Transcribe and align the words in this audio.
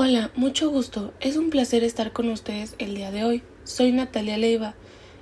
Hola, 0.00 0.30
mucho 0.36 0.70
gusto. 0.70 1.12
Es 1.18 1.36
un 1.36 1.50
placer 1.50 1.82
estar 1.82 2.12
con 2.12 2.28
ustedes 2.28 2.76
el 2.78 2.94
día 2.94 3.10
de 3.10 3.24
hoy. 3.24 3.42
Soy 3.64 3.90
Natalia 3.90 4.38
Leiva 4.38 4.76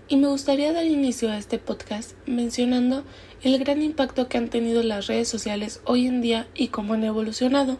y 0.06 0.16
me 0.16 0.28
gustaría 0.28 0.70
dar 0.70 0.84
inicio 0.84 1.30
a 1.30 1.38
este 1.38 1.56
podcast 1.56 2.12
mencionando 2.26 3.02
el 3.42 3.58
gran 3.58 3.80
impacto 3.80 4.28
que 4.28 4.36
han 4.36 4.50
tenido 4.50 4.82
las 4.82 5.06
redes 5.06 5.28
sociales 5.28 5.80
hoy 5.86 6.06
en 6.06 6.20
día 6.20 6.46
y 6.54 6.68
cómo 6.68 6.92
han 6.92 7.04
evolucionado. 7.04 7.78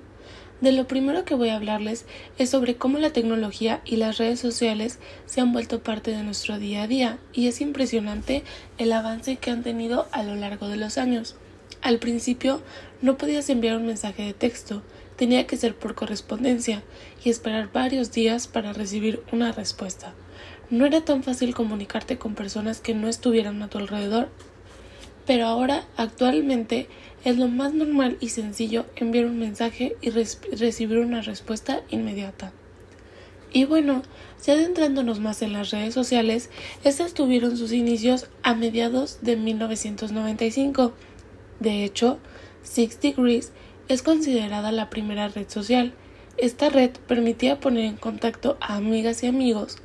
De 0.63 0.73
lo 0.73 0.87
primero 0.87 1.27
que 1.27 1.35
voy 1.35 1.51
a 1.51 1.57
hablarles 1.57 2.07
es 2.39 2.49
sobre 2.49 2.77
cómo 2.77 2.97
la 2.97 3.11
tecnología 3.11 3.83
y 3.85 3.97
las 3.97 4.17
redes 4.17 4.41
sociales 4.41 4.99
se 5.27 5.43
han 5.43 5.53
vuelto 5.53 5.83
parte 5.83 6.13
de 6.13 6.23
nuestro 6.23 6.59
día 6.59 6.85
a 6.85 6.87
día 6.87 7.19
y 7.35 7.47
es 7.49 7.61
impresionante 7.61 8.43
el 8.79 8.91
avance 8.91 9.37
que 9.37 9.51
han 9.51 9.63
tenido 9.63 10.09
a 10.13 10.23
lo 10.23 10.35
largo 10.35 10.67
de 10.67 10.79
los 10.79 10.97
años. 10.97 11.37
Al 11.83 11.99
principio 11.99 12.63
no 13.03 13.19
podías 13.19 13.51
enviar 13.51 13.77
un 13.77 13.87
mensaje 13.87 14.23
de 14.23 14.33
texto, 14.33 14.83
tenía 15.17 15.47
que 15.47 15.57
ser 15.57 15.75
por 15.75 15.95
correspondencia 15.95 16.83
y 17.25 17.31
esperar 17.31 17.73
varios 17.73 18.13
días 18.13 18.47
para 18.47 18.73
recibir 18.73 19.23
una 19.33 19.53
respuesta. 19.53 20.15
No 20.71 20.85
era 20.85 21.05
tan 21.05 21.23
fácil 21.23 21.55
comunicarte 21.55 22.19
con 22.19 22.35
personas 22.35 22.81
que 22.81 22.95
no 22.95 23.09
estuvieran 23.09 23.63
a 23.63 23.69
tu 23.69 23.79
alrededor, 23.79 24.29
pero 25.27 25.47
ahora 25.47 25.85
actualmente 25.97 26.89
es 27.25 27.37
lo 27.37 27.49
más 27.49 27.73
normal 27.75 28.17
y 28.21 28.29
sencillo 28.29 28.87
enviar 28.97 29.27
un 29.27 29.39
mensaje 29.39 29.97
y 30.01 30.11
recibir 30.11 30.99
una 30.99 31.23
respuesta 31.23 31.83
inmediata. 31.91 32.53
Y 33.53 33.65
bueno, 33.65 34.03
ya 34.45 34.53
adentrándonos 34.53 35.19
más 35.19 35.41
en 35.43 35.53
las 35.53 35.71
redes 35.71 35.95
sociales, 35.95 36.51
estas 36.85 37.15
tuvieron 37.15 37.57
sus 37.57 37.73
inicios 37.73 38.29
a 38.43 38.55
mediados 38.55 39.19
de 39.23 39.37
1995. 39.37 40.93
De 41.59 41.85
hecho, 41.85 42.19
Six 42.63 43.01
Degrees 43.01 43.53
es 43.89 44.03
considerada 44.03 44.73
la 44.73 44.91
primera 44.91 45.29
red 45.29 45.49
social. 45.49 45.93
Esta 46.37 46.69
red 46.69 46.91
permitía 47.07 47.61
poner 47.61 47.85
en 47.85 47.97
contacto 47.97 48.57
a 48.61 48.75
amigas 48.75 49.23
y 49.23 49.27
amigos, 49.27 49.79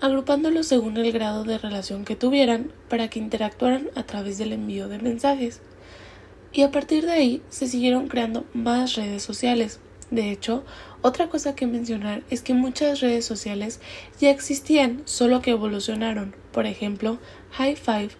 agrupándolos 0.00 0.66
según 0.66 0.96
el 0.96 1.12
grado 1.12 1.44
de 1.44 1.58
relación 1.58 2.04
que 2.04 2.16
tuvieran 2.16 2.70
para 2.88 3.08
que 3.08 3.18
interactuaran 3.18 3.88
a 3.94 4.04
través 4.04 4.38
del 4.38 4.52
envío 4.52 4.88
de 4.88 4.98
mensajes. 4.98 5.60
Y 6.52 6.62
a 6.62 6.70
partir 6.70 7.04
de 7.04 7.12
ahí 7.12 7.42
se 7.48 7.66
siguieron 7.66 8.08
creando 8.08 8.44
más 8.54 8.94
redes 8.94 9.22
sociales. 9.22 9.80
De 10.10 10.30
hecho, 10.30 10.64
otra 11.02 11.28
cosa 11.28 11.54
que 11.54 11.66
mencionar 11.66 12.22
es 12.30 12.42
que 12.42 12.54
muchas 12.54 13.00
redes 13.00 13.26
sociales 13.26 13.80
ya 14.20 14.30
existían, 14.30 15.02
solo 15.04 15.42
que 15.42 15.50
evolucionaron. 15.50 16.34
Por 16.52 16.66
ejemplo, 16.66 17.18
High 17.52 17.76
Five 17.76 18.10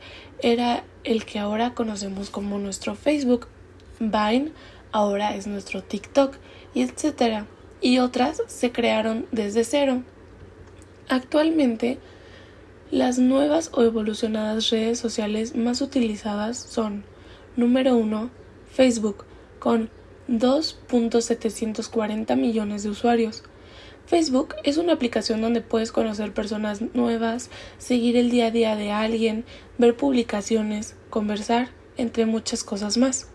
era 0.40 0.84
el 1.04 1.24
que 1.24 1.38
ahora 1.38 1.74
conocemos 1.74 2.28
como 2.28 2.58
nuestro 2.58 2.94
Facebook. 2.94 3.48
Vine 4.00 4.52
ahora 4.92 5.34
es 5.34 5.46
nuestro 5.46 5.82
TikTok 5.82 6.36
etcétera. 6.82 7.46
Y 7.80 7.98
otras 7.98 8.42
se 8.46 8.72
crearon 8.72 9.26
desde 9.30 9.64
cero. 9.64 10.02
Actualmente, 11.08 11.98
las 12.90 13.18
nuevas 13.18 13.70
o 13.72 13.82
evolucionadas 13.82 14.70
redes 14.70 14.98
sociales 14.98 15.54
más 15.54 15.80
utilizadas 15.80 16.58
son 16.58 17.04
número 17.56 17.96
1 17.96 18.30
Facebook 18.72 19.24
con 19.58 19.90
2.740 20.28 22.36
millones 22.36 22.82
de 22.82 22.90
usuarios. 22.90 23.42
Facebook 24.06 24.54
es 24.64 24.78
una 24.78 24.94
aplicación 24.94 25.42
donde 25.42 25.60
puedes 25.60 25.92
conocer 25.92 26.32
personas 26.32 26.80
nuevas, 26.94 27.50
seguir 27.76 28.16
el 28.16 28.30
día 28.30 28.46
a 28.46 28.50
día 28.50 28.76
de 28.76 28.90
alguien, 28.90 29.44
ver 29.76 29.96
publicaciones, 29.96 30.96
conversar, 31.10 31.68
entre 31.96 32.24
muchas 32.24 32.64
cosas 32.64 32.96
más. 32.96 33.28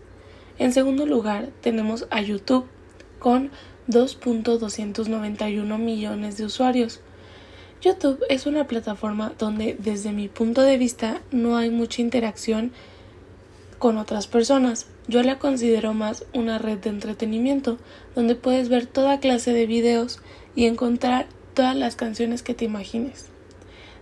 En 0.58 0.72
segundo 0.72 1.04
lugar, 1.06 1.48
tenemos 1.60 2.06
a 2.10 2.20
YouTube 2.20 2.66
con 3.18 3.50
2.291 3.88 5.78
millones 5.78 6.36
de 6.36 6.44
usuarios. 6.44 7.00
YouTube 7.82 8.24
es 8.28 8.46
una 8.46 8.66
plataforma 8.66 9.32
donde 9.38 9.76
desde 9.78 10.12
mi 10.12 10.28
punto 10.28 10.62
de 10.62 10.78
vista 10.78 11.20
no 11.32 11.56
hay 11.56 11.70
mucha 11.70 12.02
interacción 12.02 12.72
con 13.78 13.98
otras 13.98 14.26
personas. 14.26 14.86
Yo 15.08 15.22
la 15.22 15.38
considero 15.38 15.92
más 15.92 16.24
una 16.32 16.58
red 16.58 16.78
de 16.78 16.90
entretenimiento 16.90 17.76
donde 18.14 18.34
puedes 18.36 18.68
ver 18.68 18.86
toda 18.86 19.20
clase 19.20 19.52
de 19.52 19.66
videos 19.66 20.20
y 20.54 20.66
encontrar 20.66 21.26
todas 21.52 21.76
las 21.76 21.96
canciones 21.96 22.42
que 22.42 22.54
te 22.54 22.64
imagines. 22.64 23.26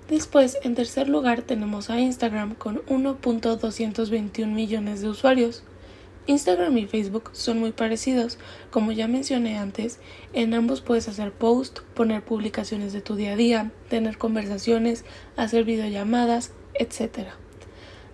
Después, 0.09 0.59
en 0.63 0.75
tercer 0.75 1.09
lugar, 1.09 1.43
tenemos 1.43 1.91
a 1.91 1.99
Instagram 1.99 2.55
con 2.55 2.83
1.221 2.87 4.47
millones 4.47 5.01
de 5.01 5.09
usuarios. 5.09 5.63
Instagram 6.27 6.79
y 6.79 6.87
Facebook 6.87 7.31
son 7.33 7.59
muy 7.59 7.73
parecidos. 7.73 8.39
Como 8.71 8.93
ya 8.93 9.09
mencioné 9.09 9.59
antes, 9.59 9.99
en 10.33 10.55
ambos 10.55 10.81
puedes 10.81 11.09
hacer 11.09 11.33
post, 11.33 11.81
poner 11.95 12.25
publicaciones 12.25 12.93
de 12.93 13.01
tu 13.01 13.17
día 13.17 13.33
a 13.33 13.37
día, 13.37 13.73
tener 13.89 14.19
conversaciones, 14.19 15.05
hacer 15.37 15.65
videollamadas, 15.65 16.53
etc. 16.75 17.31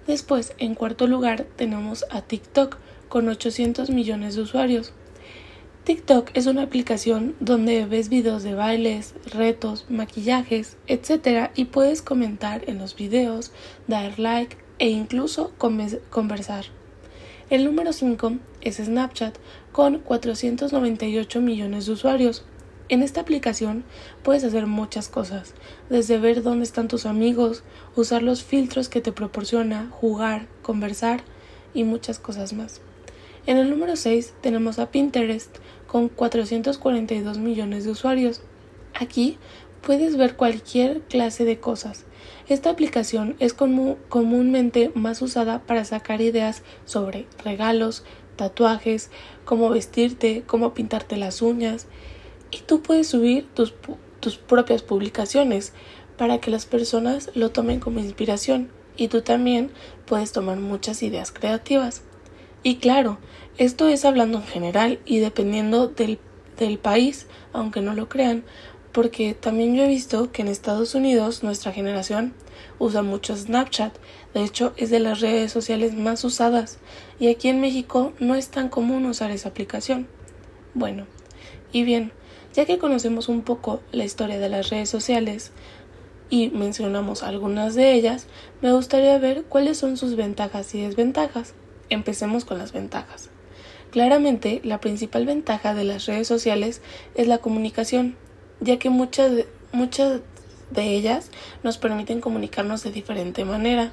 Después, 0.06 0.54
en 0.58 0.74
cuarto 0.74 1.06
lugar, 1.06 1.46
tenemos 1.56 2.06
a 2.10 2.22
TikTok 2.22 2.78
con 3.10 3.28
800 3.28 3.90
millones 3.90 4.36
de 4.36 4.42
usuarios. 4.42 4.94
TikTok 5.84 6.30
es 6.34 6.46
una 6.46 6.62
aplicación 6.62 7.34
donde 7.40 7.86
ves 7.86 8.08
videos 8.08 8.42
de 8.42 8.54
bailes, 8.54 9.14
retos, 9.26 9.86
maquillajes, 9.88 10.76
etc. 10.86 11.50
y 11.54 11.66
puedes 11.66 12.02
comentar 12.02 12.62
en 12.68 12.78
los 12.78 12.94
videos, 12.94 13.52
dar 13.86 14.18
like 14.18 14.56
e 14.78 14.88
incluso 14.88 15.52
conversar. 15.58 16.77
El 17.50 17.64
número 17.64 17.94
5 17.94 18.32
es 18.60 18.76
Snapchat 18.76 19.38
con 19.72 20.00
498 20.00 21.40
millones 21.40 21.86
de 21.86 21.92
usuarios. 21.92 22.44
En 22.90 23.02
esta 23.02 23.22
aplicación 23.22 23.84
puedes 24.22 24.44
hacer 24.44 24.66
muchas 24.66 25.08
cosas, 25.08 25.54
desde 25.88 26.18
ver 26.18 26.42
dónde 26.42 26.64
están 26.64 26.88
tus 26.88 27.06
amigos, 27.06 27.62
usar 27.96 28.22
los 28.22 28.44
filtros 28.44 28.90
que 28.90 29.00
te 29.00 29.12
proporciona, 29.12 29.88
jugar, 29.90 30.46
conversar 30.60 31.22
y 31.72 31.84
muchas 31.84 32.18
cosas 32.18 32.52
más. 32.52 32.82
En 33.46 33.56
el 33.56 33.70
número 33.70 33.96
6 33.96 34.34
tenemos 34.42 34.78
a 34.78 34.90
Pinterest 34.90 35.56
con 35.86 36.10
442 36.10 37.38
millones 37.38 37.84
de 37.84 37.90
usuarios. 37.92 38.42
Aquí 38.92 39.38
puedes 39.80 40.18
ver 40.18 40.36
cualquier 40.36 41.00
clase 41.00 41.46
de 41.46 41.58
cosas, 41.58 42.04
esta 42.48 42.70
aplicación 42.70 43.36
es 43.38 43.54
comúnmente 43.54 44.90
más 44.94 45.20
usada 45.22 45.60
para 45.60 45.84
sacar 45.84 46.20
ideas 46.20 46.62
sobre 46.84 47.26
regalos, 47.44 48.04
tatuajes, 48.36 49.10
cómo 49.44 49.68
vestirte, 49.70 50.44
cómo 50.46 50.74
pintarte 50.74 51.16
las 51.16 51.42
uñas 51.42 51.86
y 52.50 52.58
tú 52.58 52.82
puedes 52.82 53.08
subir 53.08 53.46
tus, 53.54 53.74
tus 54.20 54.36
propias 54.36 54.82
publicaciones 54.82 55.72
para 56.16 56.38
que 56.38 56.50
las 56.50 56.66
personas 56.66 57.30
lo 57.34 57.50
tomen 57.50 57.80
como 57.80 58.00
inspiración 58.00 58.70
y 58.96 59.08
tú 59.08 59.22
también 59.22 59.70
puedes 60.06 60.32
tomar 60.32 60.58
muchas 60.58 61.02
ideas 61.02 61.30
creativas. 61.30 62.02
Y 62.62 62.76
claro, 62.76 63.18
esto 63.56 63.88
es 63.88 64.04
hablando 64.04 64.38
en 64.38 64.44
general 64.44 64.98
y 65.04 65.18
dependiendo 65.18 65.86
del, 65.86 66.18
del 66.58 66.78
país, 66.78 67.26
aunque 67.52 67.80
no 67.80 67.94
lo 67.94 68.08
crean, 68.08 68.44
porque 68.92 69.34
también 69.34 69.74
yo 69.74 69.84
he 69.84 69.88
visto 69.88 70.32
que 70.32 70.42
en 70.42 70.48
Estados 70.48 70.94
Unidos 70.94 71.42
nuestra 71.42 71.72
generación 71.72 72.34
usa 72.78 73.02
mucho 73.02 73.36
Snapchat, 73.36 73.94
de 74.34 74.44
hecho 74.44 74.72
es 74.76 74.90
de 74.90 75.00
las 75.00 75.20
redes 75.20 75.52
sociales 75.52 75.94
más 75.94 76.24
usadas 76.24 76.78
y 77.18 77.28
aquí 77.28 77.48
en 77.48 77.60
México 77.60 78.12
no 78.18 78.34
es 78.34 78.48
tan 78.48 78.68
común 78.68 79.06
usar 79.06 79.30
esa 79.30 79.50
aplicación. 79.50 80.08
Bueno, 80.74 81.06
y 81.72 81.82
bien, 81.82 82.12
ya 82.54 82.64
que 82.64 82.78
conocemos 82.78 83.28
un 83.28 83.42
poco 83.42 83.80
la 83.92 84.04
historia 84.04 84.38
de 84.38 84.48
las 84.48 84.70
redes 84.70 84.88
sociales 84.88 85.52
y 86.30 86.50
mencionamos 86.50 87.22
algunas 87.22 87.74
de 87.74 87.94
ellas, 87.94 88.26
me 88.60 88.72
gustaría 88.72 89.18
ver 89.18 89.44
cuáles 89.44 89.78
son 89.78 89.96
sus 89.96 90.16
ventajas 90.16 90.74
y 90.74 90.82
desventajas. 90.82 91.54
Empecemos 91.88 92.44
con 92.44 92.58
las 92.58 92.72
ventajas. 92.72 93.30
Claramente, 93.90 94.60
la 94.64 94.80
principal 94.80 95.24
ventaja 95.24 95.72
de 95.72 95.84
las 95.84 96.04
redes 96.04 96.28
sociales 96.28 96.82
es 97.14 97.26
la 97.26 97.38
comunicación, 97.38 98.16
ya 98.60 98.78
que 98.78 98.90
muchas 98.90 99.34
de, 99.34 99.48
muchas 99.72 100.20
de 100.70 100.94
ellas 100.94 101.30
nos 101.62 101.78
permiten 101.78 102.20
comunicarnos 102.20 102.82
de 102.82 102.90
diferente 102.90 103.44
manera, 103.44 103.92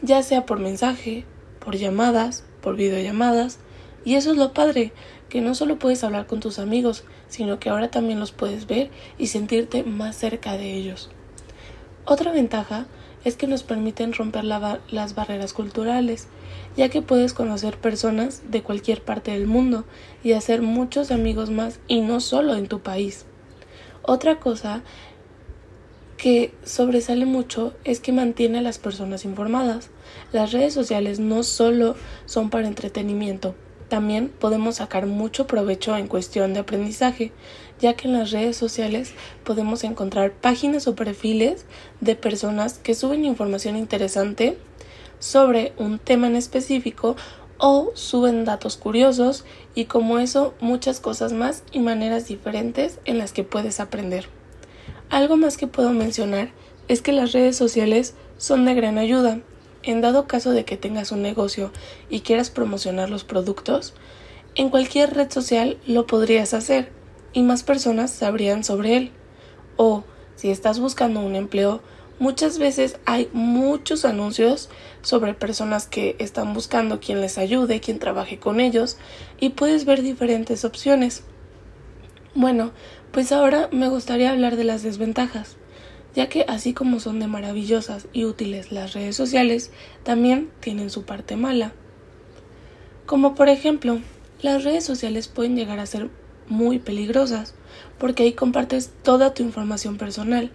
ya 0.00 0.22
sea 0.22 0.46
por 0.46 0.58
mensaje, 0.58 1.24
por 1.58 1.76
llamadas, 1.76 2.44
por 2.60 2.76
videollamadas, 2.76 3.58
y 4.04 4.16
eso 4.16 4.32
es 4.32 4.36
lo 4.36 4.52
padre, 4.52 4.92
que 5.28 5.40
no 5.40 5.54
solo 5.54 5.78
puedes 5.78 6.04
hablar 6.04 6.26
con 6.26 6.40
tus 6.40 6.58
amigos, 6.58 7.04
sino 7.28 7.58
que 7.58 7.70
ahora 7.70 7.90
también 7.90 8.20
los 8.20 8.32
puedes 8.32 8.66
ver 8.66 8.90
y 9.16 9.28
sentirte 9.28 9.84
más 9.84 10.16
cerca 10.16 10.56
de 10.56 10.74
ellos. 10.74 11.10
Otra 12.04 12.32
ventaja 12.32 12.86
es 13.24 13.36
que 13.36 13.46
nos 13.46 13.62
permiten 13.62 14.12
romper 14.12 14.44
las 14.44 15.14
barreras 15.14 15.52
culturales, 15.52 16.26
ya 16.76 16.88
que 16.88 17.02
puedes 17.02 17.32
conocer 17.32 17.78
personas 17.78 18.42
de 18.50 18.62
cualquier 18.62 19.02
parte 19.02 19.30
del 19.30 19.46
mundo 19.46 19.84
y 20.24 20.32
hacer 20.32 20.62
muchos 20.62 21.10
amigos 21.12 21.50
más 21.50 21.78
y 21.86 22.00
no 22.00 22.20
solo 22.20 22.56
en 22.56 22.66
tu 22.66 22.80
país. 22.80 23.24
Otra 24.04 24.40
cosa 24.40 24.82
que 26.16 26.54
sobresale 26.64 27.26
mucho 27.26 27.74
es 27.84 28.00
que 28.00 28.12
mantiene 28.12 28.58
a 28.58 28.62
las 28.62 28.78
personas 28.78 29.24
informadas. 29.24 29.90
Las 30.32 30.52
redes 30.52 30.72
sociales 30.72 31.18
no 31.18 31.42
solo 31.42 31.96
son 32.26 32.50
para 32.50 32.68
entretenimiento, 32.68 33.54
También 33.88 34.28
podemos 34.30 34.76
sacar 34.76 35.04
mucho 35.04 35.46
provecho 35.46 35.94
en 35.98 36.06
cuestión 36.06 36.54
de 36.54 36.60
aprendizaje, 36.60 37.30
ya 37.78 37.92
que 37.92 38.08
en 38.08 38.14
las 38.14 38.30
redes 38.30 38.56
sociales 38.56 39.12
podemos 39.44 39.84
encontrar 39.84 40.32
páginas 40.32 40.86
o 40.86 40.94
perfiles 40.94 41.66
de 42.00 42.16
personas 42.16 42.78
que 42.78 42.94
suben 42.94 43.26
información 43.26 43.76
interesante 43.76 44.56
sobre 45.18 45.74
un 45.76 45.98
tema 45.98 46.26
en 46.26 46.36
específico 46.36 47.16
o 47.64 47.92
suben 47.94 48.44
datos 48.44 48.76
curiosos 48.76 49.44
y 49.76 49.84
como 49.84 50.18
eso 50.18 50.52
muchas 50.58 50.98
cosas 50.98 51.32
más 51.32 51.62
y 51.70 51.78
maneras 51.78 52.26
diferentes 52.26 52.98
en 53.04 53.18
las 53.18 53.32
que 53.32 53.44
puedes 53.44 53.78
aprender. 53.78 54.26
Algo 55.10 55.36
más 55.36 55.56
que 55.56 55.68
puedo 55.68 55.92
mencionar 55.92 56.50
es 56.88 57.02
que 57.02 57.12
las 57.12 57.30
redes 57.30 57.56
sociales 57.56 58.14
son 58.36 58.64
de 58.64 58.74
gran 58.74 58.98
ayuda. 58.98 59.38
En 59.84 60.00
dado 60.00 60.26
caso 60.26 60.50
de 60.50 60.64
que 60.64 60.76
tengas 60.76 61.12
un 61.12 61.22
negocio 61.22 61.70
y 62.10 62.22
quieras 62.22 62.50
promocionar 62.50 63.10
los 63.10 63.22
productos, 63.22 63.94
en 64.56 64.68
cualquier 64.68 65.14
red 65.14 65.30
social 65.30 65.78
lo 65.86 66.04
podrías 66.08 66.54
hacer 66.54 66.90
y 67.32 67.42
más 67.42 67.62
personas 67.62 68.10
sabrían 68.10 68.64
sobre 68.64 68.96
él. 68.96 69.12
O 69.76 70.02
si 70.34 70.50
estás 70.50 70.80
buscando 70.80 71.20
un 71.20 71.36
empleo, 71.36 71.80
muchas 72.22 72.60
veces 72.60 73.00
hay 73.04 73.28
muchos 73.32 74.04
anuncios 74.04 74.70
sobre 75.02 75.34
personas 75.34 75.88
que 75.88 76.14
están 76.20 76.54
buscando 76.54 77.00
quien 77.00 77.20
les 77.20 77.36
ayude, 77.36 77.80
quien 77.80 77.98
trabaje 77.98 78.38
con 78.38 78.60
ellos 78.60 78.96
y 79.40 79.50
puedes 79.50 79.84
ver 79.84 80.02
diferentes 80.02 80.64
opciones. 80.64 81.24
Bueno, 82.36 82.70
pues 83.10 83.32
ahora 83.32 83.68
me 83.72 83.88
gustaría 83.88 84.30
hablar 84.30 84.54
de 84.54 84.62
las 84.62 84.84
desventajas, 84.84 85.56
ya 86.14 86.28
que 86.28 86.44
así 86.46 86.74
como 86.74 87.00
son 87.00 87.18
de 87.18 87.26
maravillosas 87.26 88.06
y 88.12 88.24
útiles 88.24 88.70
las 88.70 88.92
redes 88.92 89.16
sociales, 89.16 89.72
también 90.04 90.48
tienen 90.60 90.90
su 90.90 91.02
parte 91.02 91.34
mala. 91.34 91.72
Como 93.04 93.34
por 93.34 93.48
ejemplo, 93.48 93.98
las 94.42 94.62
redes 94.62 94.84
sociales 94.84 95.26
pueden 95.26 95.56
llegar 95.56 95.80
a 95.80 95.86
ser 95.86 96.08
muy 96.46 96.78
peligrosas, 96.78 97.56
porque 97.98 98.22
ahí 98.22 98.32
compartes 98.34 98.92
toda 99.02 99.34
tu 99.34 99.42
información 99.42 99.96
personal, 99.98 100.52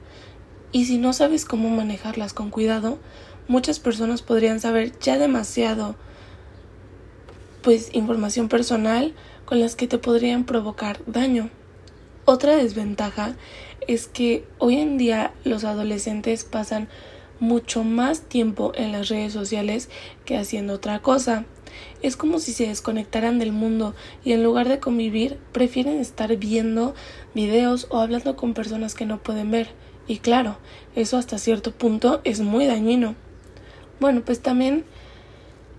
y 0.72 0.86
si 0.86 0.98
no 0.98 1.14
sabes 1.14 1.46
cómo 1.46 1.70
manejarlas 1.70 2.34
con 2.34 2.50
cuidado, 2.50 3.00
muchas 3.48 3.80
personas 3.80 4.22
podrían 4.22 4.60
saber 4.60 4.98
ya 5.00 5.18
demasiado 5.18 5.96
pues 7.62 7.90
información 7.94 8.48
personal 8.48 9.14
con 9.46 9.60
las 9.60 9.76
que 9.76 9.88
te 9.88 9.98
podrían 9.98 10.46
provocar 10.46 11.00
daño. 11.06 11.50
Otra 12.26 12.56
desventaja 12.56 13.36
es 13.88 14.08
que 14.08 14.46
hoy 14.58 14.76
en 14.76 14.98
día 14.98 15.34
los 15.44 15.64
adolescentes 15.64 16.44
pasan 16.44 16.90
mucho 17.40 17.84
más 17.84 18.22
tiempo 18.22 18.72
en 18.76 18.92
las 18.92 19.10
redes 19.10 19.34
sociales 19.34 19.90
que 20.26 20.38
haciendo 20.38 20.74
otra 20.74 21.02
cosa. 21.02 21.46
Es 22.02 22.16
como 22.16 22.40
si 22.40 22.54
se 22.54 22.68
desconectaran 22.68 23.40
del 23.40 23.52
mundo 23.52 23.96
y 24.24 24.34
en 24.34 24.44
lugar 24.44 24.70
de 24.70 24.80
convivir 24.80 25.38
prefieren 25.52 26.00
estar 26.00 26.36
viendo 26.38 26.96
videos 27.34 27.88
o 27.90 28.00
hablando 28.00 28.36
con 28.36 28.54
personas 28.54 28.96
que 28.96 29.06
no 29.06 29.18
pueden 29.18 29.52
ver. 29.52 29.70
Y 30.08 30.20
claro, 30.20 30.58
eso 30.96 31.18
hasta 31.18 31.38
cierto 31.38 31.72
punto 31.72 32.22
es 32.24 32.40
muy 32.40 32.66
dañino. 32.66 33.16
Bueno, 34.00 34.22
pues 34.22 34.42
también 34.42 34.86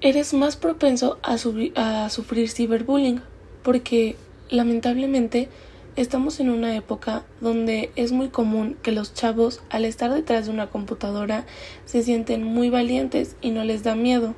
eres 0.01 0.35
más 0.35 0.57
propenso 0.57 1.19
a, 1.23 1.35
a 1.35 2.11
sufrir 2.11 2.51
ciberbullying 2.51 3.21
porque 3.63 4.17
lamentablemente 4.51 5.49
estamos 5.97 6.41
en 6.41 6.51
una 6.51 6.77
época 6.77 7.25
donde 7.41 7.91
es 7.97 8.13
muy 8.13 8.29
común 8.29 8.77
que 8.83 8.93
los 8.93 9.15
chavos 9.15 9.61
al 9.71 9.85
estar 9.85 10.13
detrás 10.13 10.47
de 10.47 10.53
una 10.53 10.69
computadora 10.69 11.45
se 11.85 12.03
sienten 12.03 12.45
muy 12.45 12.71
valientes 12.71 13.35
y 13.41 13.51
no 13.51 13.65
les 13.65 13.83
da 13.83 13.95
miedo 13.95 14.35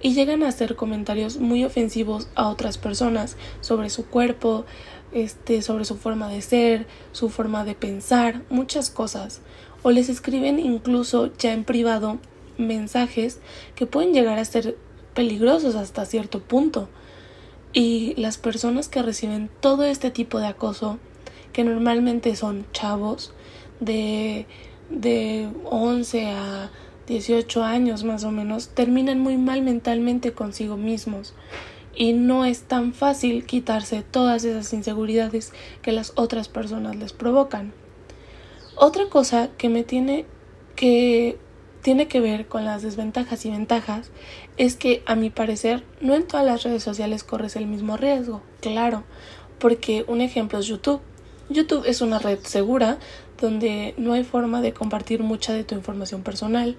y 0.00 0.14
llegan 0.14 0.42
a 0.42 0.48
hacer 0.48 0.76
comentarios 0.76 1.38
muy 1.38 1.64
ofensivos 1.64 2.28
a 2.34 2.48
otras 2.48 2.78
personas 2.78 3.36
sobre 3.60 3.90
su 3.90 4.06
cuerpo, 4.06 4.64
este, 5.12 5.62
sobre 5.62 5.84
su 5.84 5.96
forma 5.96 6.28
de 6.28 6.42
ser, 6.42 6.86
su 7.12 7.30
forma 7.30 7.64
de 7.64 7.74
pensar, 7.74 8.42
muchas 8.50 8.90
cosas. 8.90 9.40
O 9.82 9.90
les 9.90 10.08
escriben 10.08 10.58
incluso 10.58 11.32
ya 11.36 11.52
en 11.52 11.64
privado 11.64 12.18
mensajes 12.58 13.40
que 13.74 13.86
pueden 13.86 14.12
llegar 14.12 14.38
a 14.38 14.44
ser 14.44 14.76
peligrosos 15.14 15.74
hasta 15.74 16.04
cierto 16.04 16.40
punto. 16.40 16.88
Y 17.72 18.14
las 18.16 18.38
personas 18.38 18.88
que 18.88 19.02
reciben 19.02 19.50
todo 19.60 19.84
este 19.84 20.10
tipo 20.10 20.38
de 20.40 20.46
acoso, 20.46 20.98
que 21.52 21.64
normalmente 21.64 22.34
son 22.36 22.66
chavos 22.72 23.32
de, 23.80 24.46
de 24.90 25.48
11 25.64 26.26
a 26.26 26.70
18 27.08 27.64
años 27.64 28.04
más 28.04 28.24
o 28.24 28.30
menos, 28.30 28.68
terminan 28.68 29.18
muy 29.18 29.36
mal 29.38 29.62
mentalmente 29.62 30.32
consigo 30.32 30.76
mismos 30.76 31.34
y 31.94 32.12
no 32.12 32.44
es 32.44 32.62
tan 32.62 32.92
fácil 32.92 33.44
quitarse 33.44 34.02
todas 34.02 34.44
esas 34.44 34.72
inseguridades 34.72 35.52
que 35.82 35.90
las 35.90 36.12
otras 36.14 36.48
personas 36.48 36.96
les 36.96 37.12
provocan. 37.12 37.72
Otra 38.76 39.06
cosa 39.08 39.48
que 39.58 39.68
me 39.68 39.82
tiene 39.82 40.26
que 40.76 41.38
tiene 41.82 42.06
que 42.06 42.20
ver 42.20 42.46
con 42.46 42.64
las 42.64 42.82
desventajas 42.82 43.44
y 43.46 43.50
ventajas 43.50 44.10
es 44.56 44.76
que 44.76 45.02
a 45.06 45.14
mi 45.14 45.30
parecer 45.30 45.84
no 46.00 46.14
en 46.14 46.26
todas 46.26 46.44
las 46.44 46.62
redes 46.62 46.82
sociales 46.82 47.24
corres 47.24 47.56
el 47.56 47.66
mismo 47.66 47.96
riesgo, 47.96 48.42
claro, 48.60 49.04
porque 49.58 50.04
un 50.06 50.20
ejemplo 50.20 50.58
es 50.58 50.66
YouTube. 50.66 51.00
YouTube 51.48 51.84
es 51.86 52.02
una 52.02 52.18
red 52.18 52.40
segura 52.42 52.98
donde 53.40 53.94
no 53.96 54.12
hay 54.12 54.24
forma 54.24 54.60
de 54.60 54.72
compartir 54.72 55.22
mucha 55.22 55.52
de 55.52 55.64
tu 55.64 55.74
información 55.74 56.22
personal. 56.22 56.76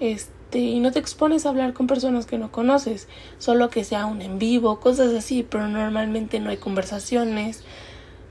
Este, 0.00 0.58
y 0.58 0.80
no 0.80 0.92
te 0.92 0.98
expones 0.98 1.46
a 1.46 1.50
hablar 1.50 1.72
con 1.72 1.86
personas 1.86 2.26
que 2.26 2.38
no 2.38 2.50
conoces, 2.50 3.08
solo 3.38 3.70
que 3.70 3.84
sea 3.84 4.06
un 4.06 4.20
en 4.20 4.38
vivo, 4.38 4.80
cosas 4.80 5.14
así, 5.14 5.46
pero 5.48 5.68
normalmente 5.68 6.40
no 6.40 6.50
hay 6.50 6.56
conversaciones 6.56 7.62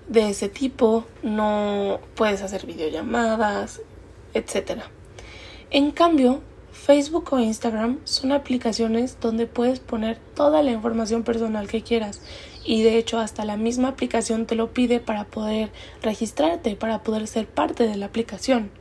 de 0.08 0.30
ese 0.30 0.50
tipo, 0.50 1.06
no 1.24 2.00
puedes 2.16 2.42
hacer 2.42 2.66
videollamadas, 2.66 3.82
etc. 4.34 4.82
En 5.70 5.92
cambio, 5.92 6.42
Facebook 6.72 7.32
o 7.32 7.40
Instagram 7.40 8.00
son 8.04 8.32
aplicaciones 8.32 9.18
donde 9.22 9.48
puedes 9.48 9.80
poner 9.80 10.18
toda 10.36 10.64
la 10.64 10.72
información 10.72 11.24
personal 11.24 11.68
que 11.68 11.82
quieras 11.82 12.22
y 12.66 12.84
de 12.84 12.98
hecho 12.98 13.20
hasta 13.20 13.46
la 13.46 13.58
misma 13.58 13.90
aplicación 13.90 14.46
te 14.46 14.56
lo 14.56 14.74
pide 14.74 15.00
para 15.00 15.26
poder 15.26 15.72
registrarte, 16.02 16.76
para 16.76 17.04
poder 17.04 17.28
ser 17.28 17.48
parte 17.48 17.88
de 17.88 17.96
la 17.96 18.08
aplicación. 18.08 18.72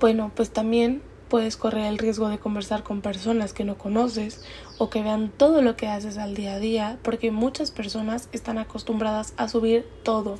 Bueno, 0.00 0.32
pues 0.34 0.50
también 0.50 1.02
puedes 1.28 1.56
correr 1.56 1.86
el 1.86 1.98
riesgo 1.98 2.28
de 2.28 2.38
conversar 2.38 2.82
con 2.82 3.00
personas 3.00 3.52
que 3.52 3.64
no 3.64 3.78
conoces 3.78 4.44
o 4.78 4.90
que 4.90 5.02
vean 5.02 5.30
todo 5.36 5.62
lo 5.62 5.76
que 5.76 5.88
haces 5.88 6.18
al 6.18 6.34
día 6.34 6.54
a 6.54 6.58
día, 6.58 6.98
porque 7.02 7.30
muchas 7.30 7.70
personas 7.70 8.28
están 8.32 8.58
acostumbradas 8.58 9.34
a 9.36 9.48
subir 9.48 9.86
todo, 10.02 10.38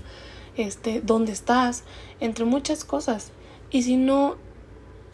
este, 0.56 1.00
dónde 1.00 1.32
estás, 1.32 1.84
entre 2.20 2.44
muchas 2.44 2.84
cosas. 2.84 3.32
Y 3.70 3.82
si 3.82 3.96
no 3.96 4.36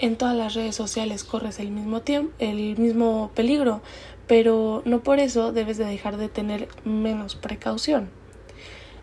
en 0.02 0.16
todas 0.16 0.36
las 0.36 0.54
redes 0.54 0.74
sociales 0.74 1.22
corres 1.22 1.60
el 1.60 1.70
mismo 1.70 2.00
tiempo, 2.02 2.34
el 2.40 2.76
mismo 2.76 3.30
peligro, 3.34 3.82
pero 4.26 4.82
no 4.84 5.00
por 5.02 5.20
eso 5.20 5.52
debes 5.52 5.78
de 5.78 5.84
dejar 5.84 6.16
de 6.16 6.28
tener 6.28 6.68
menos 6.84 7.36
precaución. 7.36 8.10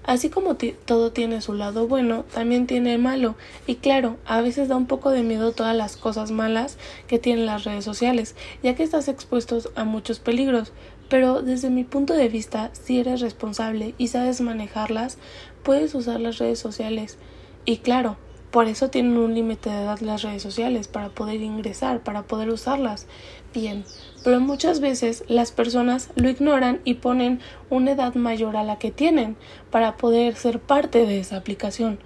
Así 0.04 0.30
como 0.30 0.56
todo 0.56 1.12
tiene 1.12 1.42
su 1.42 1.54
lado 1.54 1.88
bueno, 1.88 2.26
también 2.34 2.68
tiene 2.68 2.96
el 2.96 3.02
malo. 3.02 3.36
Y 3.66 3.76
claro, 3.76 4.18
a 4.26 4.42
veces 4.42 4.68
da 4.68 4.76
un 4.76 4.88
poco 4.88 5.12
de 5.12 5.24
miedo 5.24 5.54
todas 5.54 5.76
las 5.76 5.96
cosas 5.96 6.32
malas 6.32 6.78
que 7.08 7.20
tienen 7.20 7.46
las 7.46 7.64
redes 7.64 7.86
sociales, 7.86 8.36
ya 8.62 8.76
que 8.76 8.84
estás 8.84 9.08
expuesto 9.08 9.60
a 9.76 9.86
muchos 9.86 10.20
peligros. 10.20 10.74
Pero 11.10 11.42
desde 11.42 11.70
mi 11.70 11.86
punto 11.86 12.14
de 12.14 12.28
vista, 12.28 12.72
si 12.74 13.00
eres 13.00 13.22
responsable 13.22 13.94
y 13.98 14.08
sabes 14.08 14.42
manejarlas, 14.42 15.18
puedes 15.64 15.96
usar 15.96 16.20
las 16.20 16.40
redes 16.40 16.60
sociales. 16.60 17.18
Y 17.66 17.78
claro, 17.78 18.18
por 18.52 18.68
eso 18.68 18.90
tienen 18.90 19.18
un 19.18 19.36
límite 19.36 19.70
de 19.70 19.84
edad 19.84 20.00
las 20.00 20.24
redes 20.24 20.42
sociales, 20.42 20.88
para 20.88 21.10
poder 21.10 21.42
ingresar, 21.42 22.04
para 22.04 22.24
poder 22.24 22.50
usarlas 22.50 23.06
bien. 23.54 23.86
Pero 24.24 24.40
muchas 24.40 24.80
veces 24.80 25.24
las 25.28 25.52
personas 25.52 26.10
lo 26.16 26.30
ignoran 26.30 26.82
y 26.84 26.96
ponen 26.96 27.42
una 27.70 27.92
edad 27.92 28.16
mayor 28.16 28.58
a 28.58 28.64
la 28.64 28.80
que 28.80 28.92
tienen 28.92 29.38
para 29.70 29.98
poder 29.98 30.36
ser 30.36 30.60
parte 30.60 31.06
de 31.06 31.20
esa 31.20 31.38
aplicación. 31.38 32.00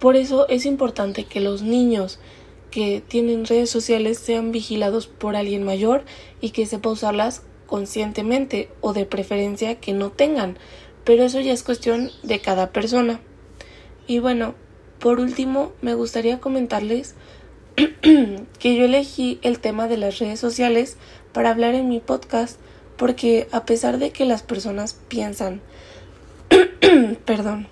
Por 0.00 0.16
eso 0.16 0.48
es 0.48 0.66
importante 0.66 1.24
que 1.24 1.40
los 1.40 1.62
niños 1.62 2.18
que 2.70 3.02
tienen 3.06 3.44
redes 3.44 3.70
sociales 3.70 4.18
sean 4.18 4.52
vigilados 4.52 5.06
por 5.06 5.36
alguien 5.36 5.64
mayor 5.64 6.04
y 6.40 6.50
que 6.50 6.66
sepa 6.66 6.90
usarlas 6.90 7.42
conscientemente 7.66 8.70
o 8.80 8.92
de 8.92 9.06
preferencia 9.06 9.76
que 9.76 9.92
no 9.92 10.10
tengan. 10.10 10.58
Pero 11.04 11.24
eso 11.24 11.40
ya 11.40 11.52
es 11.52 11.62
cuestión 11.62 12.10
de 12.22 12.40
cada 12.40 12.72
persona. 12.72 13.20
Y 14.06 14.18
bueno, 14.18 14.54
por 15.00 15.18
último, 15.18 15.72
me 15.82 15.94
gustaría 15.94 16.40
comentarles 16.40 17.14
que 18.02 18.76
yo 18.76 18.84
elegí 18.84 19.38
el 19.42 19.58
tema 19.58 19.88
de 19.88 19.96
las 19.96 20.18
redes 20.18 20.38
sociales 20.38 20.96
para 21.32 21.50
hablar 21.50 21.74
en 21.74 21.88
mi 21.88 22.00
podcast 22.00 22.60
porque 22.96 23.48
a 23.50 23.64
pesar 23.64 23.98
de 23.98 24.10
que 24.10 24.26
las 24.26 24.42
personas 24.42 24.94
piensan, 25.08 25.62
perdón, 27.24 27.66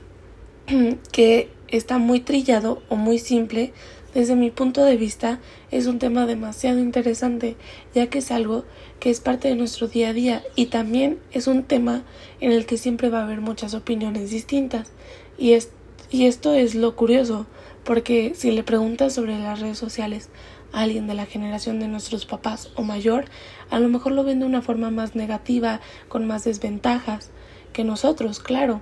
que 1.12 1.50
está 1.68 1.98
muy 1.98 2.20
trillado 2.20 2.82
o 2.88 2.96
muy 2.96 3.18
simple, 3.18 3.72
Desde 4.14 4.34
mi 4.34 4.50
punto 4.50 4.84
de 4.84 4.96
vista 4.96 5.38
es 5.70 5.86
un 5.86 5.98
tema 5.98 6.24
demasiado 6.24 6.78
interesante, 6.78 7.56
ya 7.94 8.06
que 8.06 8.18
es 8.18 8.30
algo 8.30 8.64
que 9.00 9.10
es 9.10 9.20
parte 9.20 9.48
de 9.48 9.54
nuestro 9.54 9.86
día 9.86 10.08
a 10.08 10.12
día 10.14 10.42
y 10.56 10.66
también 10.66 11.18
es 11.30 11.46
un 11.46 11.62
tema 11.62 12.04
en 12.40 12.52
el 12.52 12.64
que 12.64 12.78
siempre 12.78 13.10
va 13.10 13.20
a 13.20 13.24
haber 13.24 13.42
muchas 13.42 13.74
opiniones 13.74 14.30
distintas. 14.30 14.92
Y, 15.36 15.52
es, 15.52 15.68
y 16.10 16.26
esto 16.26 16.54
es 16.54 16.74
lo 16.74 16.96
curioso, 16.96 17.46
porque 17.84 18.32
si 18.34 18.50
le 18.50 18.62
preguntas 18.62 19.14
sobre 19.14 19.38
las 19.38 19.60
redes 19.60 19.78
sociales 19.78 20.28
a 20.72 20.82
alguien 20.82 21.06
de 21.06 21.14
la 21.14 21.26
generación 21.26 21.80
de 21.80 21.88
nuestros 21.88 22.26
papás 22.26 22.70
o 22.74 22.82
mayor, 22.82 23.26
a 23.70 23.78
lo 23.78 23.88
mejor 23.88 24.12
lo 24.12 24.24
ven 24.24 24.40
de 24.40 24.46
una 24.46 24.62
forma 24.62 24.90
más 24.90 25.14
negativa, 25.14 25.80
con 26.08 26.26
más 26.26 26.44
desventajas 26.44 27.30
que 27.72 27.84
nosotros, 27.84 28.40
claro, 28.40 28.80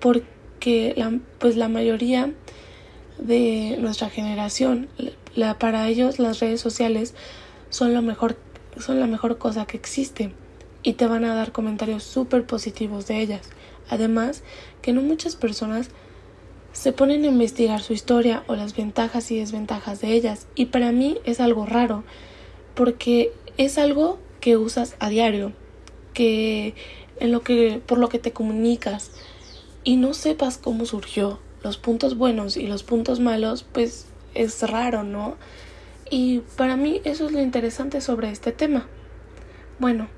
porque 0.00 0.94
la, 0.96 1.18
pues 1.38 1.56
la 1.56 1.68
mayoría 1.68 2.32
de 3.18 3.76
nuestra 3.80 4.08
generación, 4.10 4.88
la, 5.34 5.58
para 5.58 5.88
ellos 5.88 6.18
las 6.18 6.40
redes 6.40 6.60
sociales 6.60 7.14
son 7.70 7.94
lo 7.94 8.02
mejor, 8.02 8.36
son 8.78 9.00
la 9.00 9.06
mejor 9.06 9.38
cosa 9.38 9.66
que 9.66 9.76
existe 9.76 10.32
y 10.82 10.94
te 10.94 11.06
van 11.06 11.24
a 11.24 11.34
dar 11.34 11.52
comentarios 11.52 12.02
súper 12.02 12.44
positivos 12.44 13.06
de 13.06 13.20
ellas. 13.20 13.48
Además, 13.88 14.42
que 14.80 14.92
no 14.92 15.02
muchas 15.02 15.36
personas 15.36 15.90
se 16.72 16.92
ponen 16.92 17.24
a 17.24 17.28
investigar 17.28 17.82
su 17.82 17.92
historia 17.92 18.44
o 18.46 18.56
las 18.56 18.76
ventajas 18.76 19.30
y 19.30 19.38
desventajas 19.38 20.00
de 20.00 20.12
ellas 20.12 20.46
y 20.54 20.66
para 20.66 20.92
mí 20.92 21.18
es 21.24 21.40
algo 21.40 21.66
raro 21.66 22.04
porque 22.74 23.32
es 23.56 23.78
algo 23.78 24.18
que 24.40 24.56
usas 24.56 24.96
a 24.98 25.08
diario, 25.08 25.52
que 26.14 26.74
en 27.20 27.32
lo 27.32 27.42
que 27.42 27.80
por 27.86 27.98
lo 27.98 28.08
que 28.08 28.18
te 28.18 28.32
comunicas 28.32 29.12
y 29.84 29.96
no 29.96 30.14
sepas 30.14 30.58
cómo 30.58 30.86
surgió, 30.86 31.38
los 31.62 31.78
puntos 31.78 32.16
buenos 32.16 32.56
y 32.56 32.66
los 32.66 32.82
puntos 32.82 33.20
malos, 33.20 33.64
pues 33.70 34.06
es 34.34 34.62
raro, 34.68 35.04
¿no? 35.04 35.36
Y 36.10 36.40
para 36.56 36.76
mí 36.76 37.00
eso 37.04 37.26
es 37.26 37.32
lo 37.32 37.40
interesante 37.40 38.00
sobre 38.00 38.30
este 38.30 38.52
tema. 38.52 38.86
Bueno, 39.78 40.08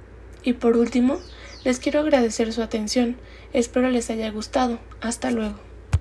y 0.43 0.55
por 0.55 0.77
último, 0.77 1.19
les 1.65 1.79
quiero 1.79 2.01
agradecer 2.01 2.53
su 2.53 2.63
atención. 2.63 3.17
Espero 3.53 3.91
les 3.91 4.11
haya 4.11 4.31
gustado. 4.31 4.79
Hasta 5.01 5.31
luego. 5.31 5.64